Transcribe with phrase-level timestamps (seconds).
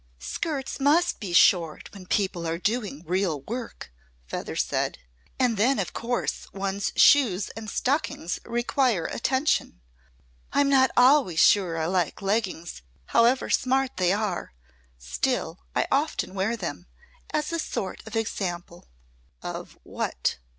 [0.17, 3.91] "Skirts must be short when people are doing real work,"
[4.25, 4.97] Feather said.
[5.39, 9.79] "And then of course one's shoes and stockings require attention.
[10.53, 12.81] I'm not always sure I like leggings
[13.13, 14.53] however smart they are.
[14.97, 16.87] Still I often wear them
[17.31, 18.87] as a sort of example."
[19.43, 20.39] "Of what?"